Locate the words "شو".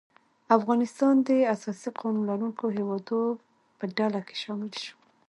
4.83-4.95